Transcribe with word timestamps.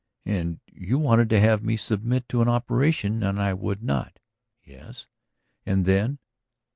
"And 0.25 0.61
you 0.65 0.97
wanted 0.97 1.29
to 1.29 1.39
have 1.39 1.61
me 1.63 1.77
submit 1.77 2.27
to 2.29 2.41
an 2.41 2.47
operation? 2.49 3.21
And 3.21 3.39
I 3.39 3.53
would 3.53 3.83
not?" 3.83 4.17
"Yes." 4.63 5.05
"And 5.63 5.85
then 5.85 6.17